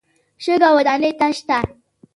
شګه 0.43 0.69
ودانۍ 0.75 1.11
ته 1.19 1.27
شته. 1.37 1.57